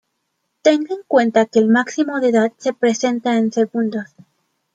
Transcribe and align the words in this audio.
Tenga 0.63 0.95
en 0.95 1.03
cuenta 1.07 1.45
que 1.45 1.59
el 1.59 1.67
máximo 1.67 2.19
de 2.21 2.29
edad 2.29 2.51
se 2.57 2.73
presenta 2.73 3.37
en 3.37 3.51
segundos. 3.51 4.05